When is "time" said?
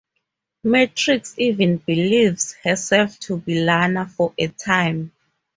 4.47-5.11